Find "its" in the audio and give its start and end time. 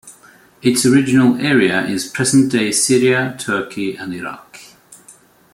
0.63-0.83